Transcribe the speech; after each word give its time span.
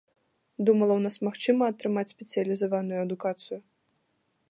Думала, 0.69 0.93
у 1.01 1.03
нас 1.03 1.17
магчыма 1.27 1.63
атрымаць 1.73 2.07
спецыялізаваную 2.15 2.99
адукацыю. 3.07 3.65